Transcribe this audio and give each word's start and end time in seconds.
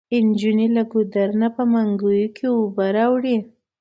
انجونې 0.17 0.67
له 0.75 0.83
ګودر 0.91 1.29
نه 1.41 1.47
په 1.55 1.63
منګيو 1.71 2.33
کې 2.37 2.45
اوبه 2.55 2.85
راوړي. 2.97 3.37